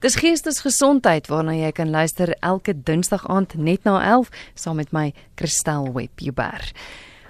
[0.00, 5.10] Dis geestesgesondheid waarna jy kan luister elke Dinsdag aand net na 11 saam met my
[5.36, 6.62] Christel Webber.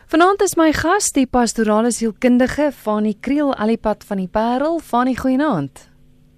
[0.06, 4.78] Vanaand is my gas die pastorale sielkundige Fanie Kriel Alipad van die Parel.
[4.78, 5.83] Fanie, goeienaand.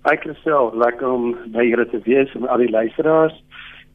[0.08, 3.36] Hi Christel, lekker om by julle te wees en al die luisteraars.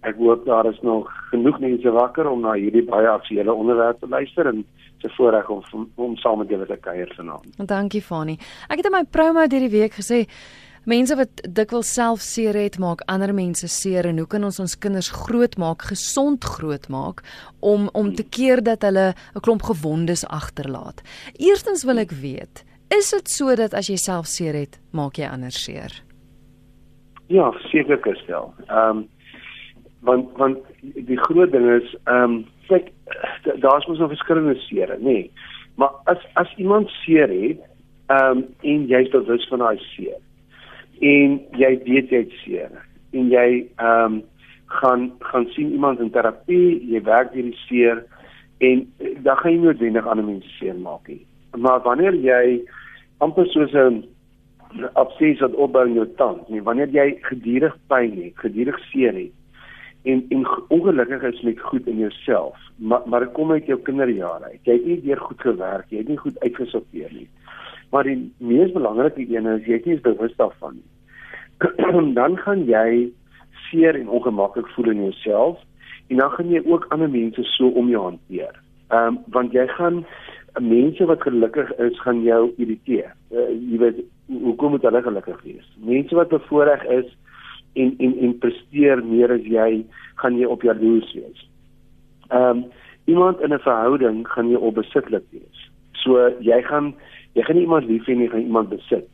[0.05, 4.11] Ek hoop daar is nog genoeg mense wakker om na hierdie baie aktuelle onderwerp te
[4.13, 4.61] luister en
[5.01, 7.49] se voorreg om om saam met julle te kuier vanaand.
[7.65, 8.37] Dankie Fanie.
[8.69, 10.27] Ek het in my promo hierdie week gesê
[10.87, 14.75] Mense wat dikwels self seer het, maak ander mense seer en hoe kan ons ons
[14.79, 17.19] kinders grootmaak, gesond grootmaak
[17.59, 21.03] om om te keer dat hulle 'n klomp gewondes agterlaat.
[21.35, 25.27] Eerstens wil ek weet, is dit so dat as jy self seer het, maak jy
[25.27, 25.91] ander seer?
[27.27, 28.53] Ja, seker gestel.
[28.69, 29.07] Ehm um,
[29.99, 32.93] want want die groot ding is ehm um, kyk
[33.59, 35.03] daar's mos nog verskillende seere, nê.
[35.03, 35.31] Nee.
[35.75, 37.59] Maar as as iemand seer het,
[38.07, 40.23] ehm um, en jy's bewus van daai seer
[41.01, 42.73] en jy weet jy het seer
[43.11, 43.47] en jy
[43.77, 44.23] ehm um,
[44.67, 48.03] gaan gaan sien iemand in terapie, jy werk hierdie seer
[48.59, 48.83] en
[49.23, 51.23] dan gaan jy noodwendig ander mense seer maak nie.
[51.55, 52.61] Maar wanneer jy
[53.23, 54.03] amper soos 'n
[54.93, 59.31] abses wat opbou in jou tand, nie wanneer jy gedurig pyn het, gedurig seer het
[60.03, 64.43] en en ongelukkig is met goed in jouself, maar maar dit kom uit jou kinderjare
[64.43, 64.59] uit.
[64.63, 67.29] Jy het nie deur goed gewerk, jy het nie goed uitgesorteer nie.
[67.89, 70.89] Maar die mees belangrike een is jy is bewus daarvan nie.
[72.19, 73.09] dan gaan jy
[73.69, 75.59] seer en ongemaklik voel in jouself
[76.07, 78.55] en dan gaan jy ook ander mense so om jou hanteer.
[78.87, 80.05] Ehm um, want jy gaan
[80.59, 83.11] mense wat gelukkig is gaan jou irriteer.
[83.31, 85.67] Uh, jy weet hoekom moet hulle gelukkig wees?
[85.83, 87.11] Mense wat bevoordeel is
[87.75, 91.47] en en en presteer meer as jy, gaan jy op jaloers wees.
[92.29, 92.65] Ehm um,
[93.07, 95.69] iemand in 'n verhouding gaan jy opbesitlik wees.
[95.91, 96.95] So jy gaan
[97.37, 99.07] jy gaan nie iemand lief hê nie, jy gaan iemand besit.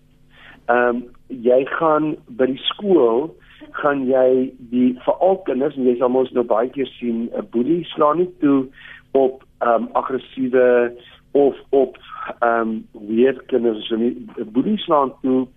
[0.72, 1.04] Ehm um,
[1.44, 3.32] jy gaan by die skool
[3.80, 7.84] gaan jy die veral kinders en jy sal mos nou baie keer sien 'n boelie
[7.92, 8.68] slaan nie toe
[9.12, 10.94] op ehm um, aggressiewe
[11.34, 11.98] of op
[12.40, 14.14] ehm um, weer kinders so nie
[14.56, 15.48] boelie slaan toe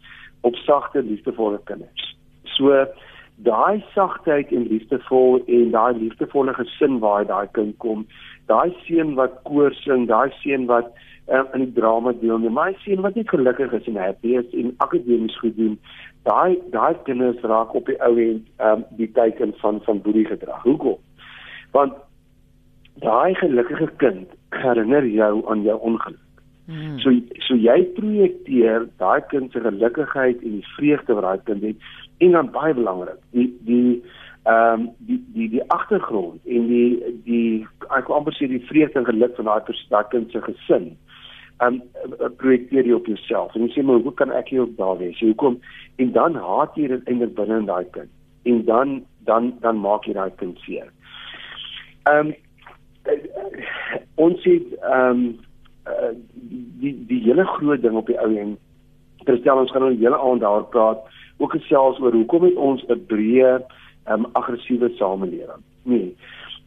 [0.41, 2.17] op sagte liefdevolle kinders.
[2.57, 2.87] So
[3.37, 8.07] daai sagtheid en liefdevol en daai liefdevolle gesin waar daai kind kom,
[8.51, 10.93] daai seun wat koor sing, daai seun wat
[11.29, 12.53] um, in die drama deelneem.
[12.57, 15.79] Maar hy sien wat nie gelukkig is en happy is en akademies goed doen.
[16.29, 20.63] Daai daai kinders raak op die ou end um, die teken van van boerie gedrag.
[20.67, 20.99] Hoekom?
[21.77, 21.99] Want
[23.03, 26.23] daai gelukkige kind herinner jou aan jou ongeluk.
[26.67, 26.99] Hmm.
[26.99, 27.13] So
[27.47, 31.93] so jy projekteer daai kind se gelukigheid en die vreugde wat daai kind het
[32.25, 34.03] en dan baie belangrik die die
[34.47, 39.01] ehm um, die die die agtergrond en die die ek wil amper sê die vreugde
[39.01, 40.93] en geluk van daai daai kind se gesin
[41.65, 41.81] um
[42.41, 45.21] projekteer jy op jouself en jy sê maar hoe kan ek hier ook daar wees?
[45.25, 45.59] Hoekom?
[46.03, 48.13] En dan haat jy dit eintlik binne in daai kind.
[48.45, 48.95] En dan
[49.29, 50.93] dan dan maak jy daai kind seer.
[52.13, 52.35] Um
[54.21, 54.59] ons sê
[54.93, 55.27] um
[55.89, 56.13] uh,
[56.83, 58.57] die die hele groot ding op die ou en
[59.27, 61.03] terstel ons gaan nou die hele aand daar praat
[61.39, 63.59] ook gesels oor hoekom het ons 'n breë
[64.09, 65.63] um aggressiewe samelewing.
[65.83, 66.17] Nee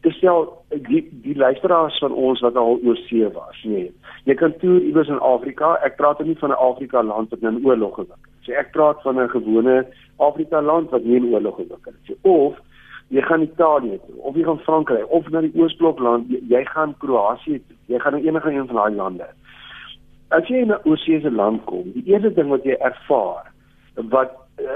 [0.00, 0.46] gestel
[0.86, 3.90] die die luisteraars van ons wat al oor see was, nee.
[4.28, 5.74] Jy kan toer iewers in Afrika.
[5.84, 8.32] Ek praat nie van 'n Afrika land wat in oorlog gewik het.
[8.44, 9.86] So ek praat van 'n gewone
[10.16, 12.16] Afrika land wat nie in oorlog gewik het nie.
[12.22, 12.56] Of
[13.08, 16.64] jy gaan Italië toe, of jy gaan Frankryk, of na die Oosblok land, jy, jy
[16.64, 17.76] gaan Kroasie toe.
[17.86, 19.26] Jy gaan na enige een van daai lande.
[20.28, 23.52] As jy in 'n oorsese land kom, die eerste ding wat jy ervaar
[23.94, 24.30] wat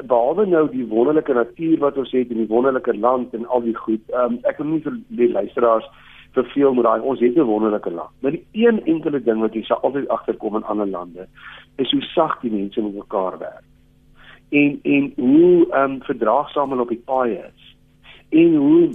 [0.06, 3.76] behalwe nou die wonderlike natuur wat ons het in die wonderlike land en al die
[3.76, 4.02] goed.
[4.14, 5.88] Um, ek wil nie vir die luisteraars
[6.34, 8.10] verveel met daai ons het 'n wonderlike land.
[8.20, 11.28] Maar die een enkele ding wat jy sal altyd agterkom in ander lande
[11.76, 13.64] is hoe sag die mense met mekaar werk.
[14.50, 17.76] En en hoe ehm um, verdraagsaam hulle op die paai is.
[18.28, 18.90] En hoe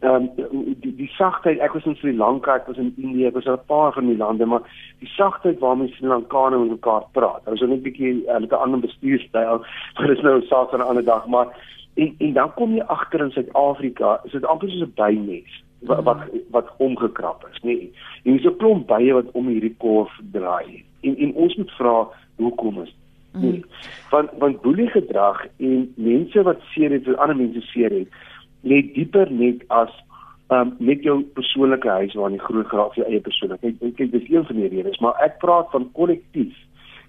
[0.00, 3.34] ehm um, die die sagtheid ek was in Sri Lanka ek was in Indië ek
[3.34, 4.62] was in 'n paar van die lande maar
[5.00, 8.52] die sagtheid waarmee Sri Lankane met mekaar praat hulle is net 'n bietjie hulle het
[8.52, 9.58] 'n ander bestuurstyl
[9.94, 11.48] maar dit is nou 'n saak van 'n ander dag maar
[11.94, 16.04] en en dan kom jy agter in Suid-Afrika is dit amper soos 'n bynes wat
[16.04, 17.92] wat, wat omgekrap is nê nee.
[18.24, 22.06] en dis 'n klomp bye wat om hierdie korf draai en en ons moet vra
[22.36, 22.94] hoekom is
[23.32, 23.52] Nee.
[23.52, 23.64] Mm.
[24.10, 28.08] Want want boelie gedrag en mense wat seer het, wat ander mense seer het,
[28.62, 29.92] lê dieper net as
[30.48, 33.82] um met jou persoonlike huis waar jy groot graag jou eie persoonlikheid.
[33.84, 36.56] Ek kyk dis een van die redes, maar ek praat van kollektief.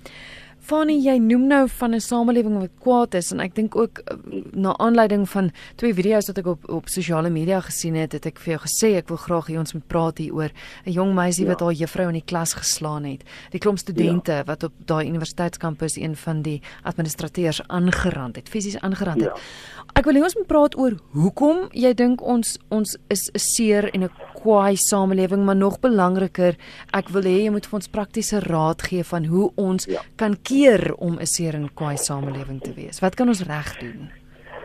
[0.62, 4.16] Fanny, jy noem nou van 'n samelewing wat kwaad is en ek dink ook eh,
[4.52, 8.38] na aanleiding van twee video's wat ek op op sosiale media gesien het, het ek
[8.38, 10.50] vir jou gesê ek wil graag hê ons moet praat hier oor
[10.86, 11.50] 'n jong meisie ja.
[11.50, 13.24] wat haar juffrou in die klas geslaan het.
[13.50, 14.44] Die klomp studente ja.
[14.44, 19.34] wat op daai universiteitskampus een van die administrateurs aangerand het, fisies aangerand het.
[19.34, 19.90] Ja.
[19.94, 23.90] Ek wil hê ons moet praat oor hoekom jy dink ons ons is 'n seer
[23.94, 24.10] en 'n
[24.42, 26.58] kwaai samelewing, maar nog belangriker,
[26.98, 30.02] ek wil hê jy moet vir ons praktiese raad gee van hoe ons ja.
[30.20, 33.00] kan keer om 'n seer en kwaai samelewing te wees.
[33.00, 34.10] Wat kan ons reg doen?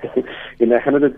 [0.62, 1.18] en ek gaan dit net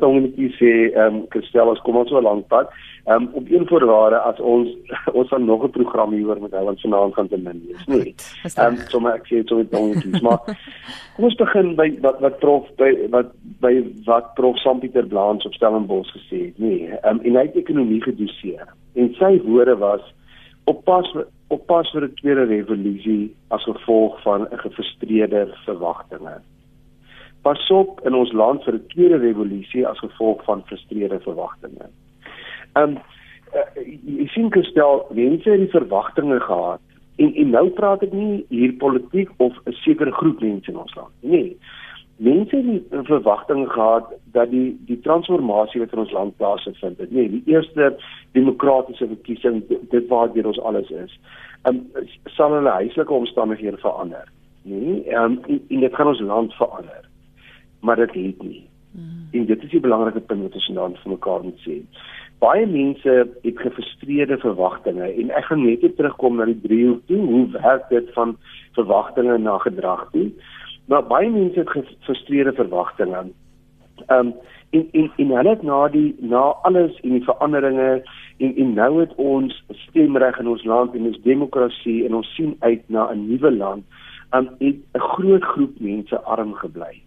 [0.60, 2.68] sê, ehm um, Christel, as kom ons so 'n lang pad.
[3.10, 4.70] Ehm um, op een voorwaarde as ons
[5.20, 8.16] ons dan nog 'n program hieroor met hulle vanaand gaan te min wees, nee.
[8.56, 10.42] Ehm um, sommer ek sê dit so net maar
[11.16, 13.74] kom ons begin by wat wat prof by wat by
[14.06, 16.92] wat prof Sampieter Blaans op Stellenbosch gesê het, nee.
[17.02, 18.68] Ehm um, en hy het ekonomie gedoseer.
[18.94, 20.14] En sy woorde was
[20.64, 21.16] op pas
[21.48, 26.38] op pas vir 'n tweede revolusie as gevolg van 'n gefrustreerde verwagtinge
[27.42, 31.90] pasop in ons land vir 'n tweede revolusie as gevolg van frustreerde verwagtinge.
[32.74, 32.98] Um
[33.56, 36.82] uh, jy sien gestel mense het die verwagtinge gehad
[37.18, 40.96] en en nou praat ek nie hier politiek of 'n sekere groep mense in ons
[40.96, 41.58] land nie.
[42.18, 47.30] Mense het die verwagtinge gehad dat die die transformasie wat in ons land plaasvind, nee,
[47.30, 47.98] die eerste
[48.32, 51.20] demokratiese verkiesing dit waar dit ons alles is.
[51.70, 51.88] Um
[52.26, 54.28] sal hulle huislike omstandighede verander.
[54.64, 57.10] Nee, um, en, en dit gaan ons land verander
[57.80, 58.68] maar dit het nie.
[58.92, 59.28] Mm.
[59.32, 61.78] En dit is die belangrike punt wat ons nou van mekaar moet sê.
[62.40, 67.20] Baie mense het gefrustreerde verwagtinge en ek gaan net terugkom na die driehoek toe.
[67.20, 68.38] Hoe werk dit van
[68.78, 70.30] verwagtinge na gedrag toe?
[70.88, 73.26] Maar baie mense het gefrustreerde verwagtinge.
[74.08, 74.34] Ehm um,
[74.70, 78.04] en en en hulle het na die na alles en die veranderinge
[78.38, 82.56] en en nou het ons stemreg in ons land en ons demokrasie en ons sien
[82.60, 83.84] uit na 'n nuwe land.
[84.32, 87.02] Um, en 'n groot groep mense arm gebly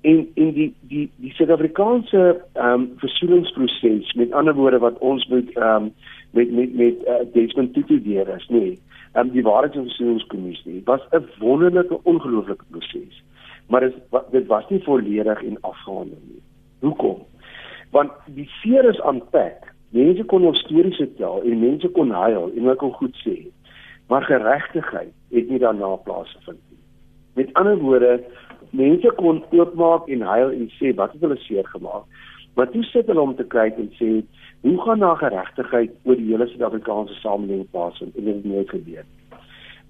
[0.00, 5.56] en en die die die Suid-Afrikaanse ehm um, versoeningsproses met ander woorde wat ons moet
[5.56, 5.92] ehm um,
[6.30, 8.78] met met met uh, Desmond Tutu deur is nê.
[9.12, 13.22] Ehm um, die waarheids- en versoeningskommissie was 'n wonderlike ongelooflike proses.
[13.68, 13.94] Maar dit
[14.30, 16.42] dit was nie volledig en afgehandel nie.
[16.78, 17.22] Hoekom?
[17.90, 19.74] Want die seer is aanpak.
[19.88, 23.36] Mense kon nog stories vertel en mense kon huil en ek kon goed sê.
[24.08, 26.78] Maar geregtigheid het nie daarna plaasgevind nie.
[27.34, 28.24] Met ander woorde
[28.70, 32.04] mense kon oopmaak en huil en sê wat het hulle seer gemaak.
[32.54, 34.10] Maar toe sit hulle om te kyk en sê
[34.60, 39.06] hoe gaan na geregtigheid oor die hele Suid-Afrikaanse samelewing plaasvind en dit het nooit gebeur.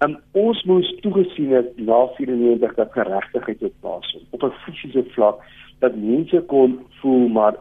[0.04, 5.42] En ons moes toegesien het na 94 dat geregtigheid op plaasvind op 'n fisiese vlak
[5.78, 7.56] dat mense kon voel maar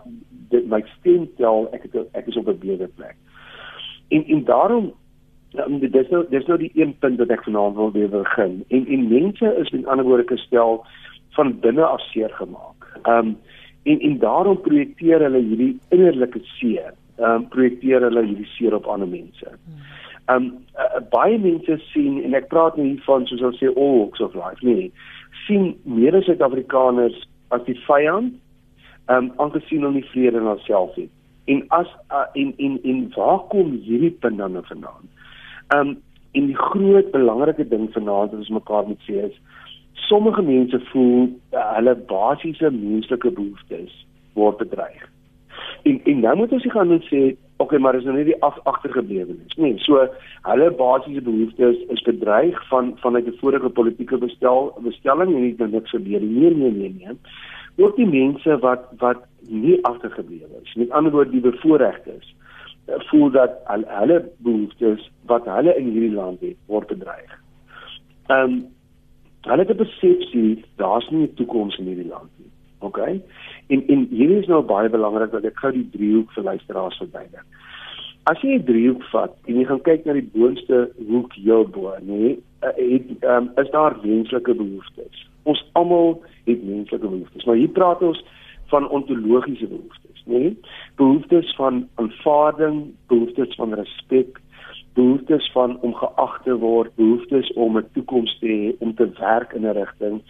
[0.49, 3.15] dit my stem tel ek het, ek is op 'n beter plek.
[4.09, 4.93] En en daarom
[5.49, 8.63] Ja, dis nou dis nou die een punt wat ek vanaand wil weer begin.
[8.67, 10.85] En en mense is met ander woorde gestel
[11.37, 12.89] van binne af seer gemaak.
[13.03, 13.37] Ehm um,
[13.83, 16.93] en en daarom projekteer hulle hierdie innerlike seer.
[17.17, 19.53] Ehm um, projekteer hulle hierdie seer op ander mense.
[20.25, 23.95] Ehm um, uh, baie mense sien en ek praat nie hiervan soos hulle sê all
[23.99, 24.91] walks of life nie.
[25.45, 28.35] sien meer as Suid-Afrikaners as die vyand.
[29.07, 31.11] Ehm um, aangesien hulle nie vrede in hulself het.
[31.45, 35.09] En as uh, en en en waar kom hierdie punt dan vandaan?
[35.69, 35.97] Ehm um,
[36.31, 39.37] en die groot belangrike ding vanaand wat ons mekaar moet sê is
[40.07, 45.07] sommige mense voel uh, hulle basiese menslike behoeftes word bedreig.
[45.83, 47.21] En en nou moet ons hier gaan en sê,
[47.57, 49.73] okay, maar is nou nie die af, agtergeblewenes nie.
[49.83, 50.05] So
[50.47, 55.71] hulle basiese behoeftes is bedreig van vanuit 'n vorige politieke bestel bestelling en nie net
[55.71, 56.39] niks gebeur nie.
[56.39, 57.17] Nee, nee, nee, nee.
[57.77, 60.73] Ook die mense wat wat nie agtergeblewe is.
[60.75, 62.35] Met ander woorde die bevoordeeldes
[62.85, 67.39] eh, voel dat al hulle behoeftes wat hulle in hierdie land het word bedreig.
[68.27, 68.67] Ehm um,
[69.41, 72.51] hulle het 'n persepsie daar's nie 'n toekoms in hierdie land nie.
[72.79, 72.97] OK?
[73.67, 77.45] En en hier is nou baie belangrik dat ek gou die driehoek vir luisteraars verduidelik.
[78.23, 81.95] As jy 'n driehoek vat en jy gaan kyk na die boonste hoek heel bo,
[82.01, 85.27] nê, eh, het um, is daar menslike behoeftes.
[85.43, 87.45] Ons almal het menslike behoeftes.
[87.45, 88.23] Maar hier praat ons
[88.69, 90.39] van ontologiese behoeftes, nê?
[90.39, 90.57] Nee?
[90.95, 94.41] Behoeftes van aanvaarding, behoeftes van respek,
[94.99, 99.53] behoeftes van om geag te word, behoeftes om 'n toekoms te hê, om te werk
[99.53, 100.21] in 'n rigting.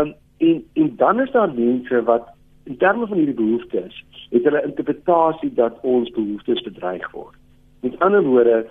[0.00, 2.28] Um, en en dan is daar mense wat
[2.64, 7.36] in terme van hierdie behoeftes het hulle interpretasie dat ons behoeftes bedreig word.
[7.80, 8.66] Met ander woorde,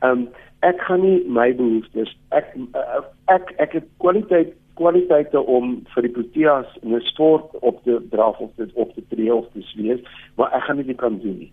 [0.00, 0.28] um,
[0.60, 3.02] ek gaan nie my behoeftes ek uh,
[3.34, 8.38] ek ek het kwaliteit kwaliteite om vir die Proteas in 'n sport op te draf
[8.38, 10.00] of dit op te tree of te swees,
[10.36, 11.52] maar ek gaan dit nie kan doen nie.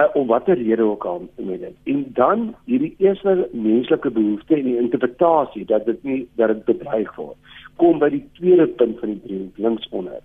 [0.00, 1.74] Uh, om watter rede ook al met dit.
[1.84, 7.10] En dan hierdie eerste menslike behoefte en die interpretasie dat dit nie dat dit bedreig
[7.16, 7.36] word,
[7.76, 10.22] kom by die tweede punt van die drie links onder.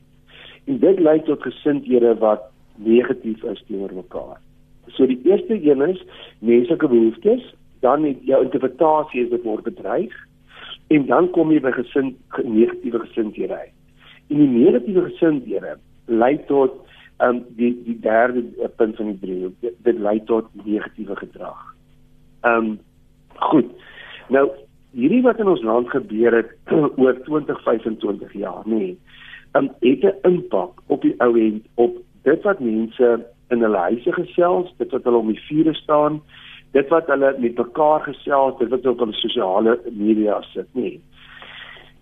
[0.65, 4.39] En dit lei tot gesindhede wat negatief is teenoor mekaar.
[4.95, 6.05] So die eerste een is
[6.39, 7.43] menslike behoeftes,
[7.83, 10.15] dan het jou interpretasie is dit word bedreig
[10.87, 13.75] en dan kom jy by gesin negatiewe gesindhede uit.
[14.29, 16.79] En die negatiewe gesindhede lei tot
[17.23, 21.61] um die die derde uh, punt van die drie dit, dit lei tot negatiewe gedrag.
[22.43, 22.79] Um
[23.35, 23.71] goed.
[24.29, 24.49] Nou
[24.95, 26.51] hierdie wat in ons land gebeur het
[27.01, 28.75] oor 20 25 jaar nê.
[28.75, 28.97] Nee,
[29.55, 34.11] um het 'n impak op die ou end op dit wat mense in hulle huise
[34.11, 36.21] gesels, dit wat hulle om die vuur staan,
[36.71, 40.99] dit wat hulle met mekaar gesels, dit wat op hulle sosiale media sit, nê.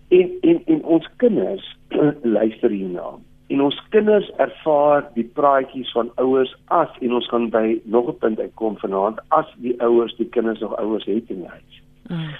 [0.08, 1.76] En en en ons kinders
[2.38, 3.14] luister hierna.
[3.52, 8.18] En ons kinders ervaar die praatjies van ouers as en ons gaan by nog 'n
[8.18, 11.82] punt uitkom vanaand as die ouers die kinders nog ouers het in die huis.
[12.08, 12.30] Mm.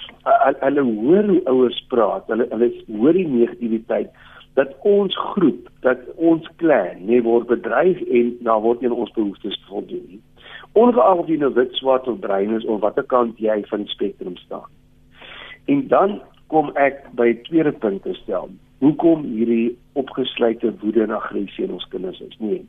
[0.59, 2.23] Hulle hoor hoe ouers praat.
[2.27, 4.09] Hulle hulle hoor die negativiteit
[4.53, 9.61] dat ons groep, dat ons klan nie word bedreig en daar word nie ons behoeftes
[9.67, 10.21] voldoen nie
[10.75, 13.93] ongeag of jy nou wit, swart of bruin is of watter kant jy van die
[13.93, 14.67] spektrum staan.
[15.71, 16.17] En dan
[16.51, 18.49] kom ek by die tweede punt te stel.
[18.83, 22.35] Hoekom hierdie opgesluite woede en aggressie in ons kinders is?
[22.39, 22.61] Nee.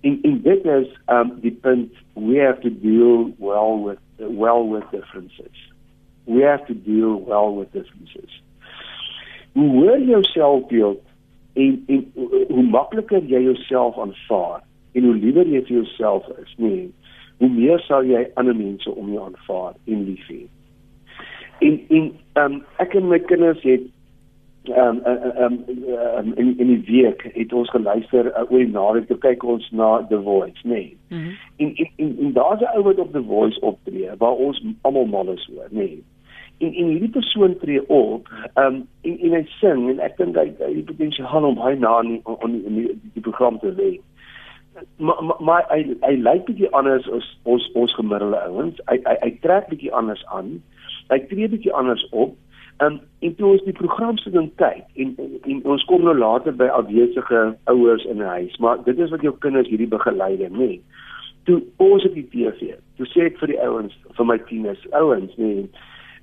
[0.00, 4.84] En en dit is um die punt we have to deal well with well with
[4.90, 5.72] differences.
[6.24, 8.42] We have to deal well with differences.
[9.52, 11.02] Hoe hoor jy jouself beeld
[11.54, 12.06] en en
[12.48, 14.62] hoe makliker jy jouself aanvaar
[14.92, 16.92] en hoe liewer jy vir jouself is, nee
[17.38, 20.42] hoe meer sal jy ander mense om jou aanvaar en lief hê.
[21.64, 22.08] En en
[22.42, 23.84] um, ek en my kinders het
[24.68, 25.58] ehm um, ehm
[26.18, 29.70] um, in in die week het ons geluister uh, oor die naweek te kyk ons
[29.70, 30.70] na The Voice, nê.
[30.70, 30.96] Nee.
[31.08, 31.36] Mm -hmm.
[31.56, 35.06] En en en, en daar's 'n ou wat op The Voice optree waar ons almal
[35.06, 35.76] mal is oor, nê.
[35.76, 36.02] Nee.
[36.58, 40.36] En en hierdie persoon tree op, ehm um, en en hy sing en ek dink
[40.36, 42.20] hy hy die potensiaal om baie na in die,
[42.66, 44.00] in die, die program te lê
[44.96, 48.80] maar maar hy hy lyk bietjie anders as ons ons gemiddelde ouens.
[48.90, 50.56] Hy hy hy trek bietjie anders aan.
[51.12, 52.34] Hy tree bietjie anders op.
[52.84, 56.12] Um, en toe ons die program se ding kyk en, en, en ons kom nou
[56.18, 57.42] later by afwesige
[57.72, 60.66] ouers in 'n huis, maar dit is wat jou kinders hierdie begeleiding, nê.
[60.66, 60.80] Nee.
[61.48, 65.32] Toe ons op die TV, toe sê ek vir die ouens, vir my tieners, ouens,
[65.40, 65.68] nê, nee,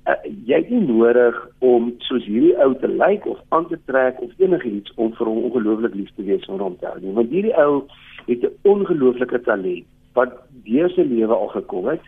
[0.06, 4.20] uh, jy het nie nodig om soos hierdie ou te lyk of aan te trek
[4.22, 7.32] of enigiets om vir hom ongelooflik lief te wees vir hom te hou nie, want
[7.34, 7.86] hierdie ou
[8.28, 12.00] het 'n ongelooflike talent wat deur sy lewe al gekom het.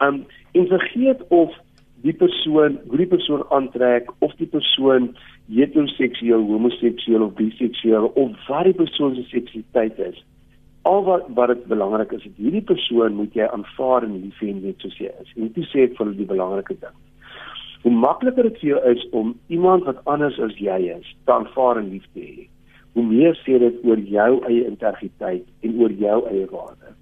[0.00, 1.54] Um en vergeet of
[2.02, 5.12] die persoon, hoe die persoon aantrek of die persoon
[5.52, 10.22] heteroseksueel, homoseksueel of biseksueel of wat die persoon se seksualiteit is.
[10.88, 14.54] Al wat wat dit belangrik is, is hierdie persoon moet jy aanvaar en lief hê
[14.56, 15.34] net soos hy is.
[15.36, 16.96] En dit sê ek vir die belangrike ding.
[17.82, 21.82] Hoe makliker dit vir jou is om iemand wat anders as jy is te aanvaar
[21.82, 22.48] en lief te hê
[22.92, 26.92] hoe meer sê dit oor jou eie integriteit en oor jou eie waarde.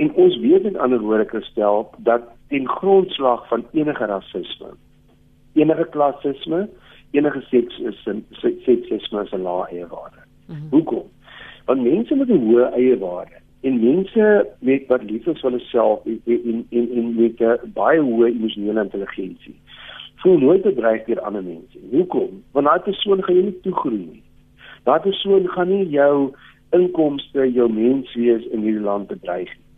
[0.00, 4.70] En ons weet in ander woorde gestel dat ten grondslag van enige rasisme,
[5.52, 6.68] enige klassisme,
[7.10, 8.22] enige seksisme,
[8.64, 10.22] seksisme is 'n lae eie waarde.
[10.46, 10.70] Mm -hmm.
[10.70, 11.06] Hoekom?
[11.64, 16.06] Want mense met 'n hoë eie waarde en mense met wat lief is vir hulself
[16.06, 19.56] en en en, en met 'n baie hoë emosionele intelligensie
[20.20, 21.78] voel nooit bedreig deur ander mense.
[21.90, 22.42] Hoekom?
[22.52, 24.22] Want daai persoon gaan jy nie toegroei nie.
[24.84, 26.32] Daardie persoon gaan nie jou
[26.76, 29.69] inkomste, jou menswees in hierdie land bedreig nie.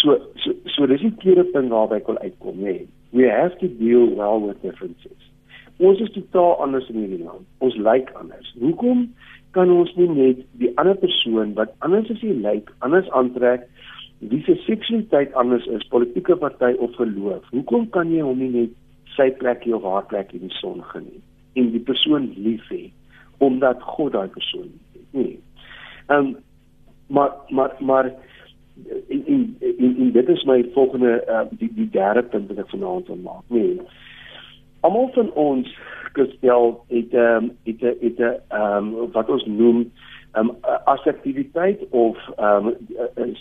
[0.00, 2.76] So so so dis die tweede punt waarby ek wil uitkom, nê.
[3.14, 5.30] We have to deal well with differences.
[5.78, 7.46] Ons is totaal anders in hierdie land.
[7.64, 8.50] Ons lyk anders.
[8.62, 9.06] Hoekom
[9.54, 13.68] kan ons nie net die ander persoon wat anders as jy lyk, anders aantrek,
[14.30, 17.46] wie se seksualiteit anders is, politieke party of geloof?
[17.54, 18.74] Hoekom kan jy hom nie net
[19.14, 21.22] sy plek of haar plek in die son geniet
[21.54, 22.88] en die persoon lief hê?
[23.38, 25.02] omdat God daai persoon het.
[25.10, 25.40] Nee.
[26.06, 26.36] Ehm um,
[27.06, 28.12] maar maar maar
[29.08, 32.70] in in in, in dit is my volgende uh, die die derde punt wat ek
[32.70, 33.44] vanaand wil maak.
[33.46, 33.80] Nee.
[34.80, 35.70] Almal van ons
[36.12, 39.90] gestel het ehm um, het het 'n um, wat ons noem
[40.38, 42.74] um assertiwiteit of um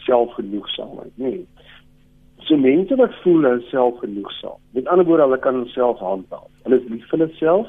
[0.06, 1.48] selfgenoegsaamheid, nee.
[2.38, 4.60] So mense wat voel hulle selfgenoegsaam.
[4.72, 6.50] Met ander woorde, hulle kan homself handhaaf.
[6.64, 7.68] Hulle is lief vir hulle self.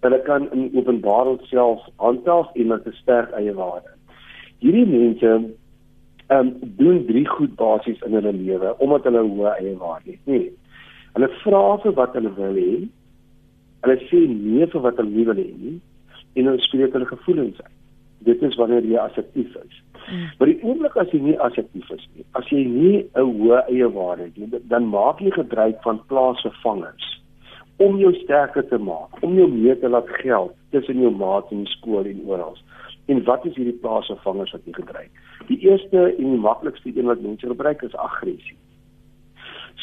[0.00, 3.90] Hulle kan in openbaar self handhaaf en hulle 'n sterk eie waarde.
[4.58, 5.54] Hierdie mense
[6.32, 10.20] ehm um, doen drie goed basies in hulle lewe omdat hulle hoë eie waarde het.
[10.24, 10.52] Nee.
[11.12, 12.76] Hulle vra vir wat hulle wil hê.
[13.84, 15.80] Hulle sê nee vir wat hulle nie wil hê nie
[16.34, 17.74] en hulle spreek hulle gevoelens uit.
[18.28, 19.82] Dit is wanneer jy assertief is.
[20.04, 20.24] Mm.
[20.38, 23.88] Maar die oomblik as jy nie assertief is nie, as jy nie 'n hoë eie
[23.98, 27.10] waarde het nie, dan maak jy gebruik van plaasvervangers
[27.76, 31.66] om jou sterker te maak, om jou meer te laat geld tussen jou maat en
[31.66, 32.56] skool en oral.
[33.06, 35.10] En wat is hierdie plaasvervangers wat jy gebruik?
[35.48, 38.56] Die eerste en die maklikste een wat mense gebruik is aggressie.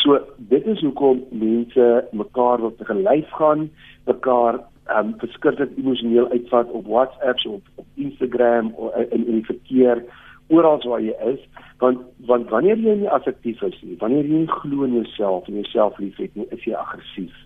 [0.01, 3.69] So dit is hoekom mense mekaar wil te gelyf gaan,
[4.05, 4.61] mekaar
[4.97, 10.03] um verskriklik emosioneel uitvat op WhatsApp of op Instagram of in in die verkeer
[10.47, 11.39] oral waar jy is
[11.83, 15.59] want want wanneer jy nie affektief is nie wanneer jy nie glo in jouself en
[15.61, 17.37] jouself liefhet nie is jy aggressief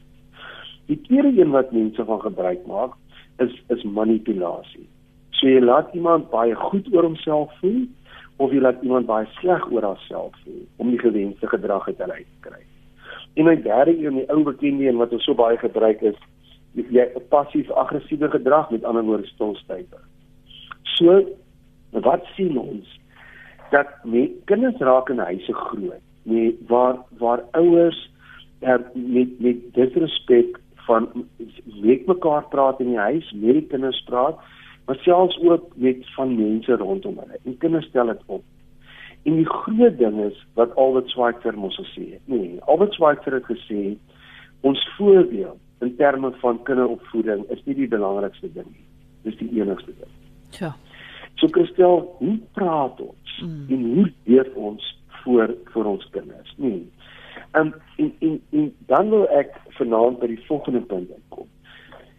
[0.90, 2.96] die tweede een wat mense van gebruik maak
[3.46, 4.88] is is manipulasie
[5.40, 7.84] so jy laat iemand baie goed oor homself voel
[8.38, 12.20] of jy laat iemand baie sleg oor haarself voel om die gewenste gedrag uit hulle
[12.22, 12.64] uit te kry
[13.36, 16.20] en my derde een die ou bekende een wat ons so baie gebruik is
[16.76, 20.00] jy passief aggressiewe gedrag met ander woorde stilstype.
[20.96, 21.22] So
[22.06, 22.90] wat sien ons
[23.72, 28.00] dat met kinders raak in huise groot, nee waar waar ouers
[28.60, 31.08] er, met met disrespek van
[31.82, 34.40] weet mekaar praat in die huis, met die kinders praat,
[34.86, 37.40] maar selfs ook met van mense rondom hulle.
[37.44, 38.44] En kinders stel dit op.
[39.24, 42.22] En die groot ding is wat Albert Schweitzer mos gesê het.
[42.26, 43.98] Nee, Albert Schweitzer het gesê
[44.62, 48.86] ons voorbeeld in terme van kinderopvoeding is nie die belangrikste ding nie.
[49.26, 50.12] Dis die enigste ding.
[50.60, 50.76] Ja.
[51.36, 53.66] So Christel, hoe praat ons mm.
[53.70, 54.92] en hoe leef ons
[55.24, 56.54] voor vir ons kinders?
[56.58, 56.86] Nee.
[57.58, 61.50] Um, en en en dan wil ek vanaand by die volgende punt kom.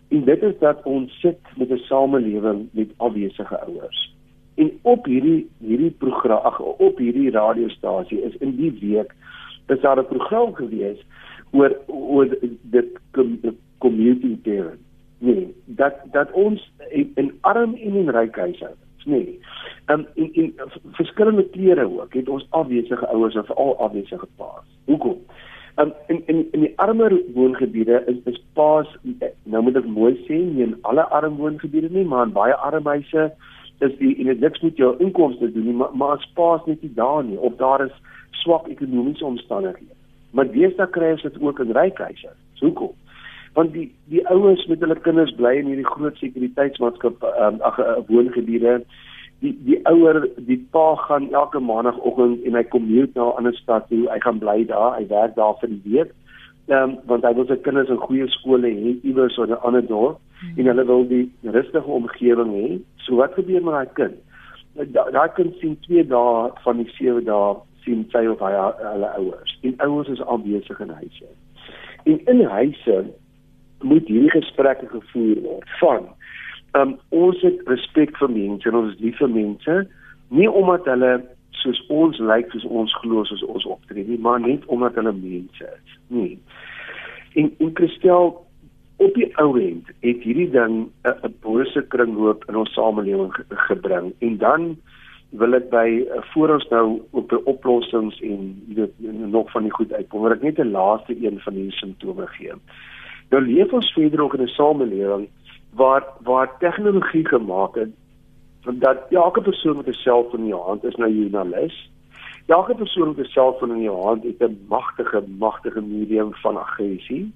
[0.09, 4.15] En dit is dat ons sit met 'n samelewing met afwesige ouers.
[4.55, 9.15] En op hierdie hierdie program ag op hierdie radiostasie is in die week
[9.67, 11.05] is daar 'n program gewees
[11.51, 12.87] oor oor dit
[13.79, 14.81] community parent.
[15.19, 19.41] Nee, dat dat ons in, in arm en in ryk huishoudings, nee.
[19.87, 20.55] Um in in
[20.93, 24.65] verskillende klere ook het ons afwesige ouers en veral afwesige paas.
[24.85, 25.21] Hoekom?
[25.77, 28.89] Um in in in die armer woongebiede is is paas
[29.43, 32.87] nou moet ek mooi sê nie in alle arm woongebiede nie, maar in baie arm
[32.87, 33.27] huise
[33.85, 36.83] is die en dit niks met jou inkomste doen nie, maar maar as paas net
[36.83, 37.93] nie daar nie of daar is
[38.31, 39.93] swak ekonomiese omstandighede.
[40.31, 42.33] Maar deesdae kry ons dit ook in ryk huise.
[42.61, 42.95] Hoekom?
[43.57, 47.99] Want die die ouers met hulle kinders bly in hierdie groot sekuriteitsmaatskap um, ag uh,
[48.09, 48.81] woongebiede.
[49.45, 53.55] Die die ouer, die pa gaan elke maandagooggend en hy kom hier na 'n ander
[53.55, 54.07] stad toe.
[54.11, 54.97] Hy gaan bly daar.
[54.97, 56.15] Hy werk daar vir die week.
[56.67, 59.87] Ehm um, want hy wil sy kinders in goeie skole hê iewers in 'n ander
[59.87, 60.59] dorp hmm.
[60.59, 62.81] en hulle wil die rustige omgewing hê.
[63.05, 64.17] So wat gebeur met daai kind?
[65.13, 69.59] Daai kind sien 2 dae van die 7 dae sien sy of hy hulle ouers.
[69.63, 71.31] En ouers is al besig in huise.
[72.05, 72.97] En in huise
[73.83, 76.09] moet hierdie gesprekke gevoer word van
[76.77, 79.77] um, ons het respek vir mense en ons is lief vir mense
[80.29, 81.13] nie omdat hulle
[81.63, 85.65] soos ons lyk soos ons glo soos ons optree nie maar net omdat hulle mense
[85.65, 85.95] is.
[86.09, 86.39] Nee.
[87.37, 88.35] En in Christel
[88.97, 94.13] op die ou end het hierdie ding 'n bose kringloop in ons samelewing ge gebring
[94.19, 94.77] en dan
[95.31, 98.95] wil ek by uh, voor ons nou op die oplossings en jy weet
[99.33, 102.53] nog van die goed uitkom, maar ek net 'n laaste een van hierdie simptome gee.
[103.31, 105.29] Nou leef ons verder ook in 'n samelewing
[105.77, 107.91] waar waar tegnologie gemaak het
[108.75, 111.91] dat elke persoon met 'n selfoon in jou hand is nou joernalis.
[112.47, 117.33] Elke persoon met 'n selfoon in jou hand het 'n magtige magtige medium van aggressie.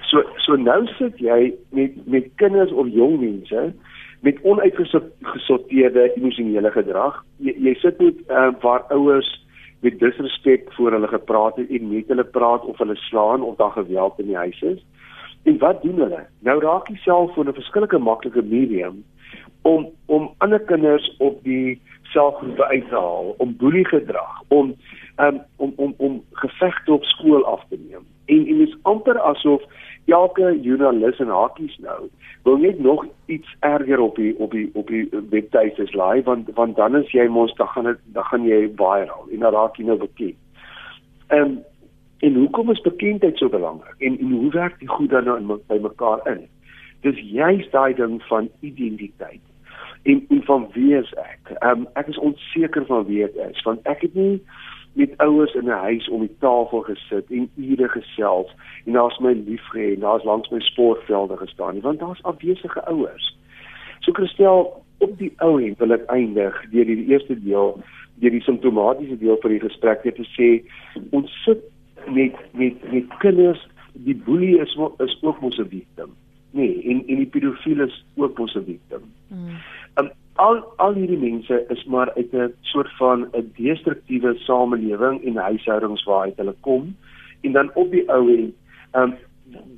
[0.00, 3.72] So so nou sit jy met met kinders of jong mense
[4.20, 7.24] met onuitgesorteerde emosionele gedrag.
[7.36, 9.46] Jy, jy sit met uh, waar ouers
[9.80, 13.70] met disrespek voor hulle gepraat het en met hulle praat of hulle slaan of daar
[13.70, 14.84] geweld in die huis is.
[15.42, 16.26] En wat doen hulle?
[16.38, 19.04] Nou raak die selfoon 'n verskillike maklike medium
[19.62, 24.74] om om ander kinders op die selfgroepe uit te haal, om boelie gedrag, om
[25.16, 28.06] um, om om om gevegte op skool af te neem.
[28.24, 29.62] En en dit is amper asof
[30.06, 32.08] elke joernalis en hakies nou
[32.42, 36.76] wil net nog iets erger op die op die op die webtuistes laai want want
[36.76, 39.84] dan is jy mos dan gaan dit dan gaan jy viral en dan raak jy
[39.84, 40.38] nou bekend.
[41.28, 41.58] Ehm um,
[42.20, 45.78] en hoekom is bekendheid so belangrik en en hoe werk die goed dan nou by
[45.80, 46.42] mekaar in?
[47.00, 49.40] Dis juist daai ding van identiteit.
[50.02, 51.54] En en van wie is ek?
[51.58, 54.40] Ehm um, ek is onseker van wie ek is want ek het nie
[54.92, 58.54] met ouers in 'n huis om die tafel gesit en ure gesels
[58.84, 63.38] en daar's my liefge en daar's langs my sportvelde gestaan nie want daar's afwesige ouers.
[64.00, 67.80] So Christel, op die ou end wil ek eindig deur die eerste deel,
[68.20, 70.48] deur die simptomatiese deel van die gesprek te sê
[71.10, 71.60] ons sit
[72.06, 76.10] met met met kinders, die boelie is is ook mos 'n victim.
[76.50, 79.02] Nee, en en die pedofiel is ook mos 'n victim.
[79.28, 79.56] Mm.
[79.94, 85.36] Um, al al hierdie mense is maar uit 'n soort van 'n destruktiewe samelewing en
[85.36, 86.96] huishoudings waaruit hulle kom
[87.40, 88.54] en dan op die ou end
[88.92, 89.14] um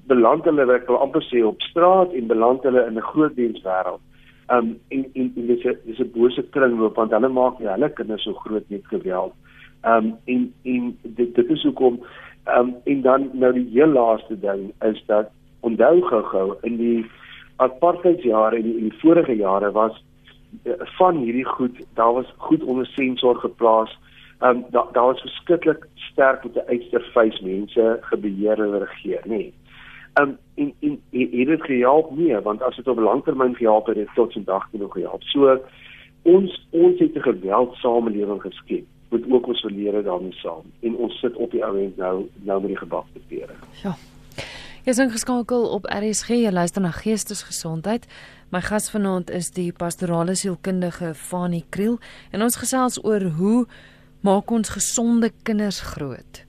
[0.07, 4.01] beland hulle ek wil amper sê op straat en beland hulle in 'n groot dienswêreld
[4.57, 7.93] um en en, en dis 'n dis 'n bose kringloop want hulle maak nie hulle
[7.93, 9.35] kinders so groot met geweld.
[9.85, 12.01] Um en en dit dit is hoekom
[12.59, 17.07] um en dan nou die heel laaste ding is dat onthou gou-gou in die
[17.57, 20.05] apartheidsjare en in die vorige jare was
[20.65, 23.99] uh, van hierdie goed daar was goed onder sensor geplaas.
[24.41, 29.29] Um daar daar was verskriklik sterk met 'n uitsterfys mense gebeheer en regeer, nê.
[29.29, 29.55] Nee.
[30.21, 34.07] Um en en het dit gehelp nie want as dit op langtermyn gehelp het, het
[34.07, 35.23] dit tot vandag toe nog gehelp.
[35.23, 35.61] So
[36.23, 41.37] ons ons het 'n geweldsamelewing geskep met ook ons verlede daarmee saam en ons sit
[41.37, 43.55] op die ouend nou nou met die gebakte pere.
[43.83, 43.95] Ja.
[44.83, 48.09] Jy's ingeskakel op RSG, jy luister na Geestesgesondheid.
[48.51, 52.01] My gas vanaand is die pastorale sielkundige Fanie Kriel
[52.35, 53.61] en ons gesels oor hoe
[54.27, 56.43] maak ons gesonde kinders groot?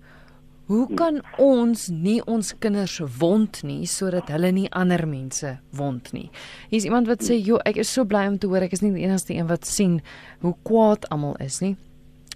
[0.72, 6.30] Hoe kan ons nie ons kinders wond nie sodat hulle nie ander mense wond nie?
[6.72, 8.92] Hier's iemand wat sê, "Jo, ek is so bly om te hoor ek is nie
[8.92, 10.02] die enigste een wat sien
[10.42, 11.76] hoe kwaad almal is nie."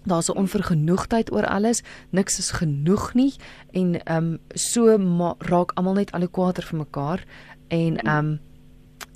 [0.07, 3.33] Daar's 'n onvergenoegdheid oor alles, niks is genoeg nie.
[3.71, 4.97] En ehm um, so
[5.39, 7.23] raak almal net al hoe kwaader vir mekaar.
[7.67, 8.39] En ehm um,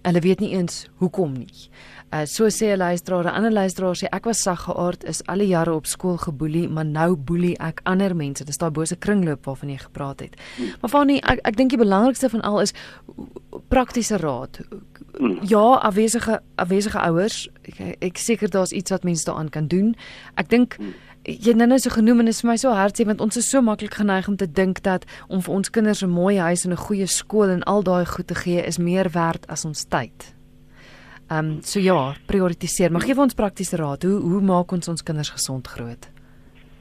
[0.02, 1.70] hulle weet nie eens hoekom nie.
[2.12, 5.48] Uh, so sê 'n luisteraar, 'n ander luisteraar sê ek was saggeaard, is al die
[5.48, 8.44] jare op skool geboelie, maar nou boelie ek ander mense.
[8.44, 10.36] Dis daai bose kringloop waarvan jy gepraat het.
[10.58, 10.66] Mm.
[10.82, 12.74] Maar van nie ek, ek dink die belangrikste van al is
[13.70, 14.60] praktiese raad.
[15.20, 15.40] Mm.
[15.42, 19.96] Ja, afwesige afwesige ouers, ek, ek seker daar's iets wat mense daaraan kan doen.
[20.36, 20.94] Ek dink mm.
[21.26, 23.50] Jy nou net so genoem en dit is vir my so hartseer want ons is
[23.50, 26.72] so maklik geneig om te dink dat om vir ons kinders 'n mooi huis en
[26.72, 30.36] 'n goeie skool en al daai goed te gee is meer werd as ons tyd.
[31.30, 32.92] Ehm um, so ja, prioritiseer.
[32.92, 34.04] Maar gee ons praktiese raad.
[34.04, 36.10] Hoe hoe maak ons ons kinders gesond groot?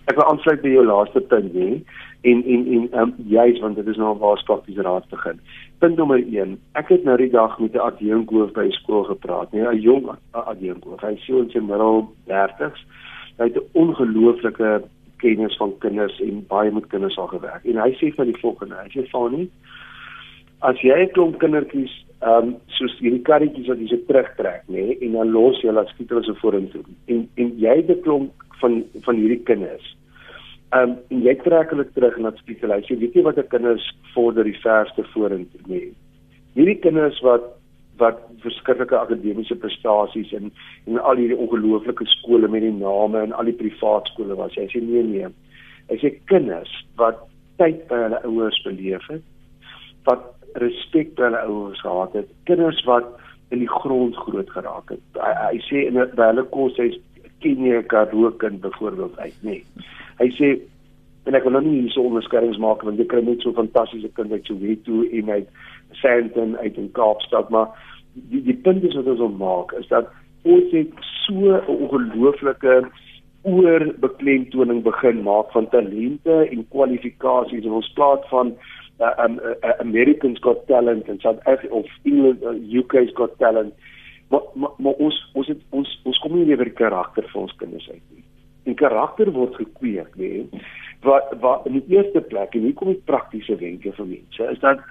[0.07, 1.83] Ek wil aansluit by jou laaste punt hè.
[2.22, 5.40] En en en ehm um, juis want dit is nou waar ons praktiese raad begin.
[5.79, 6.59] Punt nommer 1.
[6.72, 11.00] Ek het nou die dag met 'n adjunkhoof by skool gepraat, nee, 'n jong adjunkhoof.
[11.00, 12.81] Hy sê ons in middel 30s.
[13.40, 14.83] Hy het 'n ongelooflike
[15.20, 17.64] kennis van kinders en baie met kinders al gewerk.
[17.64, 19.48] En hy sê van die volgende, hy sê van nie
[20.61, 24.83] as jy 'n klomp kindertjies ehm um, soos hierdie karretjies wat jy se terugtrek nê
[24.83, 28.03] nee, en dan los jy laat skiet hulle so vorentoe en en jy het 'n
[28.05, 29.87] klomp van van hierdie kinders
[30.76, 33.38] ehm um, en jy trek hulle terug en laat skiet hulle jy weet nie wat
[33.38, 35.92] 'n kinders vorder die verste vorentoe nee.
[36.55, 37.48] hierdie kinders wat
[38.01, 40.51] wat verskillende akademiese prestasies en
[40.87, 44.67] en al hierdie ongelooflike skole met die name en al die privaat skole was jy
[44.73, 45.29] sê nee nee
[45.91, 47.27] as jy kinders wat
[47.61, 49.25] tyd by hulle ouers beleef het
[50.09, 50.29] wat
[50.65, 53.07] respek vir hulle ouers gehad het, kinders wat
[53.51, 55.03] in die grond groot geraak het.
[55.19, 56.91] Hy, hy sê in by hulle kos hy
[57.43, 59.61] ken jy 'n Karoo kind byvoorbeeld uit, nê.
[59.61, 59.89] Nee.
[60.21, 60.49] Hy sê
[61.27, 64.41] en ek wil nou nie hierso onderskeidings maak want jy kry net so fantastiese kinders
[64.41, 65.49] uit Soweto en uit
[65.92, 67.68] Sandton uit in Kaapstad, maar
[68.12, 70.11] die die punt is wat ons wil maak is dat
[70.42, 70.90] ons het
[71.26, 72.90] so 'n ongelooflike
[73.42, 78.53] oor beklemtoning begin maak van talente en kwalifikasies en ons praat van
[79.00, 83.74] uh, um, uh, Americans got talent and South Africa of England uh, UK's got talent.
[84.29, 87.88] Maar maar ma, ons ons het ons ons kom nie weer karakter vir ons kinders
[87.90, 88.24] uit nie.
[88.68, 90.44] En karakter word gekweek nê
[91.07, 94.61] wat wat in die eerste plek en hier kom die praktiese wenke vir mense is
[94.61, 94.85] dat